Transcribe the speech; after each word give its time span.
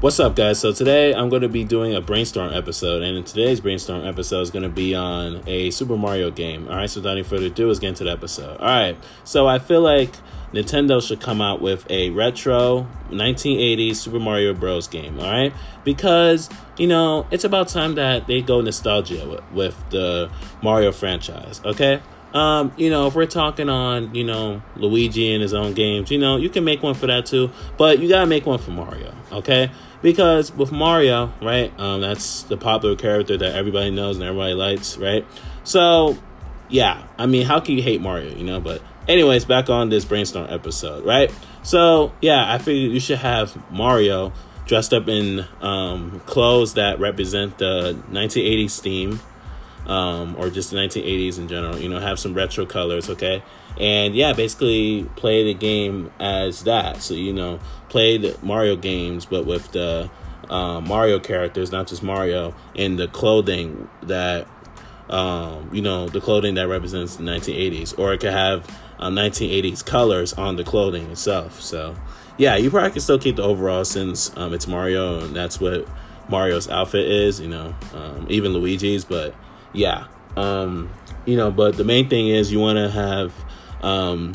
What's 0.00 0.20
up, 0.20 0.36
guys? 0.36 0.60
So 0.60 0.70
today 0.70 1.12
I'm 1.12 1.28
going 1.28 1.42
to 1.42 1.48
be 1.48 1.64
doing 1.64 1.92
a 1.92 2.00
brainstorm 2.00 2.52
episode, 2.54 3.02
and 3.02 3.26
today's 3.26 3.58
brainstorm 3.58 4.06
episode 4.06 4.42
is 4.42 4.50
going 4.52 4.62
to 4.62 4.68
be 4.68 4.94
on 4.94 5.42
a 5.48 5.72
Super 5.72 5.96
Mario 5.96 6.30
game. 6.30 6.68
All 6.68 6.76
right, 6.76 6.88
so 6.88 7.00
without 7.00 7.14
any 7.14 7.24
further 7.24 7.46
ado, 7.46 7.66
let's 7.66 7.80
get 7.80 7.88
into 7.88 8.04
the 8.04 8.12
episode. 8.12 8.58
All 8.58 8.66
right, 8.66 8.96
so 9.24 9.48
I 9.48 9.58
feel 9.58 9.80
like 9.80 10.12
Nintendo 10.52 11.04
should 11.04 11.20
come 11.20 11.40
out 11.40 11.60
with 11.60 11.84
a 11.90 12.10
retro 12.10 12.86
1980s 13.10 13.96
Super 13.96 14.20
Mario 14.20 14.54
Bros. 14.54 14.86
game. 14.86 15.18
All 15.18 15.26
right, 15.26 15.52
because 15.82 16.48
you 16.76 16.86
know 16.86 17.26
it's 17.32 17.42
about 17.42 17.66
time 17.66 17.96
that 17.96 18.28
they 18.28 18.40
go 18.40 18.60
nostalgia 18.60 19.28
with, 19.28 19.52
with 19.52 19.90
the 19.90 20.30
Mario 20.62 20.92
franchise. 20.92 21.60
Okay. 21.64 22.00
Um, 22.34 22.72
you 22.76 22.90
know, 22.90 23.06
if 23.06 23.14
we're 23.14 23.26
talking 23.26 23.70
on, 23.70 24.14
you 24.14 24.24
know, 24.24 24.62
Luigi 24.76 25.32
and 25.32 25.42
his 25.42 25.54
own 25.54 25.72
games, 25.72 26.10
you 26.10 26.18
know, 26.18 26.36
you 26.36 26.50
can 26.50 26.62
make 26.62 26.82
one 26.82 26.94
for 26.94 27.06
that 27.06 27.24
too, 27.24 27.50
but 27.78 28.00
you 28.00 28.08
gotta 28.08 28.26
make 28.26 28.44
one 28.44 28.58
for 28.58 28.70
Mario, 28.70 29.14
okay? 29.32 29.70
Because 30.02 30.52
with 30.52 30.70
Mario, 30.70 31.32
right, 31.40 31.72
um, 31.80 32.02
that's 32.02 32.42
the 32.44 32.56
popular 32.56 32.96
character 32.96 33.36
that 33.38 33.54
everybody 33.54 33.90
knows 33.90 34.16
and 34.16 34.24
everybody 34.24 34.54
likes, 34.54 34.98
right? 34.98 35.24
So, 35.64 36.18
yeah, 36.68 37.02
I 37.16 37.26
mean, 37.26 37.46
how 37.46 37.60
can 37.60 37.76
you 37.76 37.82
hate 37.82 38.00
Mario, 38.00 38.36
you 38.36 38.44
know? 38.44 38.60
But, 38.60 38.82
anyways, 39.08 39.46
back 39.46 39.70
on 39.70 39.88
this 39.88 40.04
brainstorm 40.04 40.46
episode, 40.50 41.04
right? 41.04 41.32
So, 41.62 42.12
yeah, 42.20 42.52
I 42.52 42.58
figured 42.58 42.92
you 42.92 43.00
should 43.00 43.18
have 43.18 43.56
Mario 43.72 44.32
dressed 44.66 44.92
up 44.92 45.08
in 45.08 45.46
um, 45.62 46.20
clothes 46.26 46.74
that 46.74 47.00
represent 47.00 47.58
the 47.58 47.98
1980s 48.10 48.80
theme 48.80 49.20
um, 49.88 50.36
or 50.38 50.50
just 50.50 50.70
the 50.70 50.76
1980s 50.76 51.38
in 51.38 51.48
general. 51.48 51.78
You 51.78 51.88
know, 51.88 51.98
have 51.98 52.18
some 52.18 52.34
retro 52.34 52.66
colors, 52.66 53.08
okay? 53.10 53.42
And 53.78 54.14
yeah, 54.14 54.32
basically 54.32 55.04
play 55.16 55.44
the 55.44 55.54
game 55.54 56.12
as 56.20 56.64
that. 56.64 57.02
So 57.02 57.14
you 57.14 57.32
know, 57.32 57.58
play 57.88 58.18
the 58.18 58.36
Mario 58.42 58.76
games, 58.76 59.26
but 59.26 59.46
with 59.46 59.72
the 59.72 60.10
uh, 60.48 60.80
Mario 60.80 61.18
characters, 61.18 61.72
not 61.72 61.88
just 61.88 62.02
Mario, 62.02 62.54
and 62.76 62.98
the 62.98 63.08
clothing 63.08 63.88
that 64.02 64.46
um, 65.10 65.70
you 65.72 65.82
know, 65.82 66.08
the 66.08 66.20
clothing 66.20 66.54
that 66.54 66.68
represents 66.68 67.16
the 67.16 67.24
1980s, 67.24 67.98
or 67.98 68.12
it 68.12 68.20
could 68.20 68.32
have 68.32 68.68
um, 68.98 69.14
1980s 69.14 69.84
colors 69.84 70.32
on 70.34 70.56
the 70.56 70.64
clothing 70.64 71.10
itself. 71.10 71.60
So, 71.60 71.96
yeah, 72.36 72.56
you 72.56 72.70
probably 72.70 72.90
can 72.90 73.00
still 73.00 73.18
keep 73.18 73.36
the 73.36 73.42
overall 73.42 73.84
since 73.84 74.36
um, 74.36 74.52
it's 74.52 74.66
Mario 74.66 75.20
and 75.20 75.34
that's 75.34 75.60
what 75.60 75.88
Mario's 76.28 76.68
outfit 76.68 77.08
is, 77.08 77.40
you 77.40 77.48
know, 77.48 77.74
um, 77.94 78.26
even 78.28 78.52
Luigi's, 78.52 79.04
but 79.04 79.34
yeah. 79.72 80.06
Um, 80.36 80.90
you 81.26 81.36
know, 81.36 81.50
but 81.50 81.76
the 81.76 81.84
main 81.84 82.08
thing 82.08 82.28
is 82.28 82.52
you 82.52 82.60
want 82.60 82.78
to 82.78 82.90
have 82.90 83.34
um, 83.82 84.34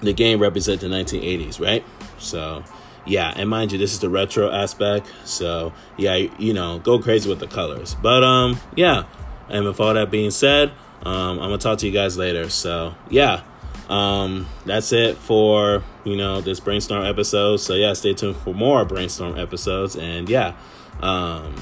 the 0.00 0.12
game 0.12 0.40
represent 0.40 0.80
the 0.80 0.88
1980s, 0.88 1.60
right? 1.60 1.84
So, 2.18 2.64
yeah, 3.06 3.32
and 3.36 3.48
mind 3.48 3.72
you, 3.72 3.78
this 3.78 3.92
is 3.92 4.00
the 4.00 4.08
retro 4.08 4.50
aspect. 4.50 5.10
So, 5.24 5.72
yeah, 5.96 6.14
you 6.14 6.52
know, 6.52 6.78
go 6.78 6.98
crazy 6.98 7.28
with 7.28 7.40
the 7.40 7.46
colors. 7.46 7.94
But 8.00 8.24
um, 8.24 8.58
yeah, 8.74 9.04
and 9.48 9.64
with 9.64 9.80
all 9.80 9.94
that 9.94 10.10
being 10.10 10.30
said, 10.30 10.70
um, 11.02 11.38
I'm 11.38 11.50
gonna 11.50 11.58
talk 11.58 11.78
to 11.78 11.86
you 11.86 11.92
guys 11.92 12.16
later. 12.16 12.48
So, 12.48 12.94
yeah, 13.10 13.42
um, 13.88 14.46
that's 14.64 14.92
it 14.92 15.18
for 15.18 15.82
you 16.04 16.16
know 16.16 16.40
this 16.40 16.60
brainstorm 16.60 17.04
episode. 17.04 17.58
So 17.58 17.74
yeah, 17.74 17.92
stay 17.92 18.14
tuned 18.14 18.36
for 18.36 18.54
more 18.54 18.84
brainstorm 18.84 19.38
episodes. 19.38 19.96
And 19.96 20.28
yeah, 20.28 20.54
um, 21.00 21.54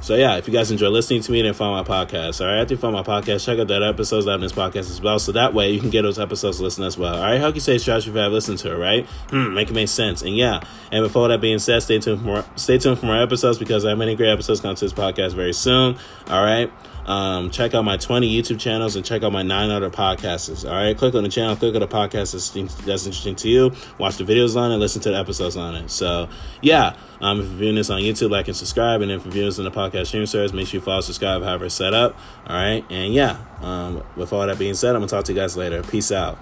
so 0.00 0.14
yeah, 0.14 0.36
if 0.36 0.46
you 0.46 0.54
guys 0.54 0.70
enjoy 0.70 0.88
listening 0.88 1.22
to 1.22 1.32
me, 1.32 1.42
then 1.42 1.54
follow 1.54 1.82
my 1.82 1.88
podcast. 1.88 2.40
All 2.40 2.46
right, 2.46 2.60
after 2.60 2.74
you 2.74 2.78
follow 2.78 2.94
my 2.94 3.02
podcast, 3.02 3.44
check 3.44 3.58
out 3.58 3.68
that 3.68 3.82
episodes 3.82 4.26
that 4.26 4.34
in 4.34 4.40
this 4.40 4.52
podcast 4.52 4.90
as 4.90 5.00
well. 5.00 5.18
So 5.18 5.32
that 5.32 5.54
way 5.54 5.70
you 5.70 5.80
can 5.80 5.90
get 5.90 6.02
those 6.02 6.18
episodes 6.18 6.60
listened 6.60 6.86
as 6.86 6.96
well. 6.96 7.16
All 7.16 7.22
right, 7.22 7.40
how 7.40 7.48
can 7.48 7.56
you 7.56 7.60
say 7.60 7.78
strategy 7.78 8.10
if 8.10 8.14
you 8.14 8.20
have 8.20 8.32
listened 8.32 8.58
to 8.58 8.72
it, 8.72 8.76
right? 8.76 9.06
Hmm, 9.30 9.54
make 9.54 9.70
it 9.70 9.74
make 9.74 9.88
sense. 9.88 10.22
And 10.22 10.36
yeah, 10.36 10.60
and 10.92 11.04
before 11.04 11.28
that 11.28 11.40
being 11.40 11.58
said, 11.58 11.82
stay 11.82 11.98
tuned 11.98 12.20
for 12.20 12.26
more, 12.26 12.44
stay 12.56 12.78
tuned 12.78 12.98
for 12.98 13.06
more 13.06 13.20
episodes 13.20 13.58
because 13.58 13.84
I 13.84 13.90
have 13.90 13.98
many 13.98 14.14
great 14.14 14.30
episodes 14.30 14.60
coming 14.60 14.76
to 14.76 14.84
this 14.84 14.92
podcast 14.92 15.34
very 15.34 15.52
soon. 15.52 15.98
All 16.28 16.44
right. 16.44 16.70
Um, 17.08 17.50
check 17.50 17.74
out 17.74 17.86
my 17.86 17.96
20 17.96 18.30
YouTube 18.30 18.60
channels 18.60 18.94
and 18.94 19.02
check 19.02 19.22
out 19.22 19.32
my 19.32 19.42
nine 19.42 19.70
other 19.70 19.88
podcasts. 19.88 20.68
All 20.68 20.76
right, 20.76 20.96
click 20.96 21.14
on 21.14 21.22
the 21.22 21.30
channel, 21.30 21.56
click 21.56 21.74
on 21.74 21.80
the 21.80 21.88
podcast 21.88 22.32
that's, 22.32 22.50
that's 22.50 23.06
interesting 23.06 23.34
to 23.36 23.48
you. 23.48 23.72
Watch 23.96 24.18
the 24.18 24.24
videos 24.24 24.56
on 24.56 24.70
it, 24.72 24.76
listen 24.76 25.00
to 25.02 25.10
the 25.10 25.18
episodes 25.18 25.56
on 25.56 25.74
it. 25.74 25.90
So, 25.90 26.28
yeah, 26.60 26.94
um, 27.22 27.40
if 27.40 27.46
you're 27.46 27.56
viewing 27.56 27.74
this 27.76 27.88
on 27.88 28.02
YouTube, 28.02 28.30
like 28.30 28.46
and 28.46 28.56
subscribe. 28.56 29.00
And 29.00 29.10
if 29.10 29.24
you're 29.24 29.32
viewing 29.32 29.48
this 29.48 29.58
on 29.58 29.64
the 29.64 29.70
podcast 29.70 29.87
streaming 30.04 30.26
service, 30.26 30.52
make 30.52 30.66
sure 30.66 30.78
you 30.78 30.84
follow, 30.84 31.00
subscribe, 31.00 31.42
however 31.42 31.66
it's 31.66 31.74
set 31.74 31.94
up. 31.94 32.16
All 32.46 32.56
right, 32.56 32.84
and 32.90 33.12
yeah, 33.12 33.38
um, 33.60 34.02
with 34.16 34.32
all 34.32 34.46
that 34.46 34.58
being 34.58 34.74
said, 34.74 34.94
I'm 34.94 35.00
gonna 35.00 35.08
talk 35.08 35.24
to 35.26 35.32
you 35.32 35.38
guys 35.38 35.56
later. 35.56 35.82
Peace 35.82 36.12
out. 36.12 36.38